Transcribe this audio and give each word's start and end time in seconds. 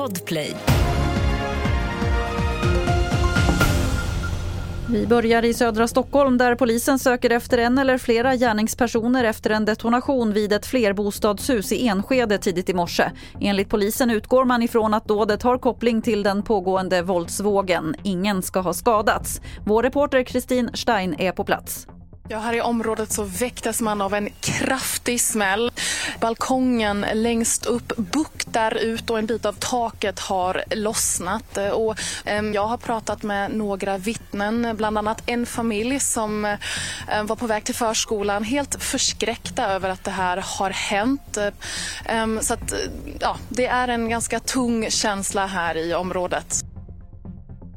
Podplay. 0.00 0.56
Vi 4.88 5.06
börjar 5.06 5.44
i 5.44 5.54
södra 5.54 5.88
Stockholm 5.88 6.38
där 6.38 6.54
polisen 6.54 6.98
söker 6.98 7.30
efter 7.30 7.58
en 7.58 7.78
eller 7.78 7.98
flera 7.98 8.36
gärningspersoner 8.36 9.24
efter 9.24 9.50
en 9.50 9.64
detonation 9.64 10.32
vid 10.32 10.52
ett 10.52 10.66
flerbostadshus 10.66 11.72
i 11.72 11.88
Enskede 11.88 12.38
tidigt 12.38 12.68
i 12.68 12.74
morse. 12.74 13.10
Enligt 13.40 13.68
polisen 13.68 14.10
utgår 14.10 14.44
man 14.44 14.62
ifrån 14.62 14.94
att 14.94 15.08
dådet 15.08 15.42
har 15.42 15.58
koppling 15.58 16.02
till 16.02 16.22
den 16.22 16.42
pågående 16.42 17.02
våldsvågen. 17.02 17.94
Ingen 18.02 18.42
ska 18.42 18.60
ha 18.60 18.72
skadats. 18.72 19.40
Vår 19.64 19.82
reporter 19.82 20.22
Kristin 20.22 20.70
Stein 20.74 21.14
är 21.18 21.32
på 21.32 21.44
plats. 21.44 21.86
Ja, 22.32 22.38
här 22.38 22.54
i 22.54 22.60
området 22.60 23.12
så 23.12 23.24
väcktes 23.24 23.80
man 23.80 24.00
av 24.00 24.14
en 24.14 24.28
kraftig 24.40 25.20
smäll. 25.20 25.72
Balkongen 26.20 27.06
längst 27.12 27.66
upp 27.66 27.96
buktar 27.96 28.74
ut 28.74 29.10
och 29.10 29.18
en 29.18 29.26
bit 29.26 29.46
av 29.46 29.52
taket 29.52 30.20
har 30.20 30.64
lossnat. 30.70 31.58
Och, 31.72 31.98
eh, 32.24 32.42
jag 32.42 32.66
har 32.66 32.76
pratat 32.76 33.22
med 33.22 33.54
några 33.54 33.98
vittnen, 33.98 34.76
bland 34.76 34.98
annat 34.98 35.22
en 35.26 35.46
familj 35.46 36.00
som 36.00 36.44
eh, 36.44 36.58
var 37.22 37.36
på 37.36 37.46
väg 37.46 37.64
till 37.64 37.74
förskolan 37.74 38.44
helt 38.44 38.82
förskräckta 38.82 39.66
över 39.66 39.88
att 39.90 40.04
det 40.04 40.10
här 40.10 40.44
har 40.58 40.70
hänt. 40.70 41.38
Eh, 42.04 42.40
så 42.40 42.54
att, 42.54 42.74
ja, 43.20 43.36
det 43.48 43.66
är 43.66 43.88
en 43.88 44.08
ganska 44.08 44.40
tung 44.40 44.90
känsla 44.90 45.46
här 45.46 45.76
i 45.76 45.94
området. 45.94 46.64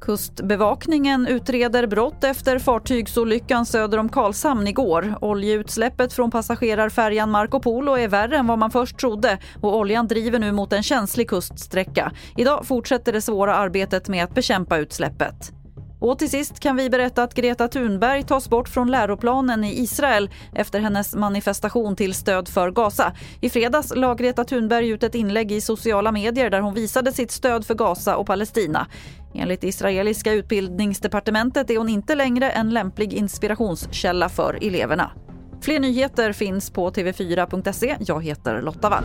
Kustbevakningen 0.00 1.26
utreder 1.26 1.86
brott 1.86 2.24
efter 2.24 2.58
fartygsolyckan 2.58 3.66
söder 3.66 3.98
om 3.98 4.08
Karlshamn 4.08 4.66
igår. 4.66 5.14
Oljeutsläppet 5.20 6.12
från 6.12 6.30
passagerarfärjan 6.30 7.30
Marco 7.30 7.60
Polo 7.60 7.98
är 7.98 8.08
värre 8.08 8.36
än 8.36 8.46
vad 8.46 8.58
man 8.58 8.70
först 8.70 8.98
trodde 8.98 9.38
och 9.60 9.76
oljan 9.76 10.08
driver 10.08 10.38
nu 10.38 10.52
mot 10.52 10.72
en 10.72 10.82
känslig 10.82 11.28
kuststräcka. 11.28 12.12
Idag 12.36 12.66
fortsätter 12.66 13.12
det 13.12 13.22
svåra 13.22 13.54
arbetet 13.54 14.08
med 14.08 14.24
att 14.24 14.34
bekämpa 14.34 14.78
utsläppet. 14.78 15.57
Och 16.00 16.18
till 16.18 16.30
sist 16.30 16.60
kan 16.60 16.76
vi 16.76 16.90
berätta 16.90 17.22
att 17.22 17.34
Greta 17.34 17.68
Thunberg 17.68 18.22
tas 18.22 18.48
bort 18.48 18.68
från 18.68 18.90
läroplanen 18.90 19.64
i 19.64 19.82
Israel 19.82 20.30
efter 20.54 20.80
hennes 20.80 21.14
manifestation 21.14 21.96
till 21.96 22.14
stöd 22.14 22.48
för 22.48 22.70
Gaza. 22.70 23.12
I 23.40 23.50
fredags 23.50 23.92
la 23.96 24.14
Greta 24.14 24.44
Thunberg 24.44 24.88
ut 24.88 25.02
ett 25.02 25.14
inlägg 25.14 25.52
i 25.52 25.60
sociala 25.60 26.12
medier 26.12 26.50
där 26.50 26.60
hon 26.60 26.74
visade 26.74 27.12
sitt 27.12 27.30
stöd 27.30 27.66
för 27.66 27.74
Gaza 27.74 28.16
och 28.16 28.26
Palestina. 28.26 28.86
Enligt 29.34 29.64
israeliska 29.64 30.32
utbildningsdepartementet 30.32 31.70
är 31.70 31.78
hon 31.78 31.88
inte 31.88 32.14
längre 32.14 32.50
en 32.50 32.70
lämplig 32.70 33.12
inspirationskälla 33.12 34.28
för 34.28 34.58
eleverna. 34.62 35.10
Fler 35.60 35.80
nyheter 35.80 36.32
finns 36.32 36.70
på 36.70 36.90
tv4.se. 36.90 37.96
Jag 38.00 38.24
heter 38.24 38.62
Lotta 38.62 38.90
Wall. 38.90 39.04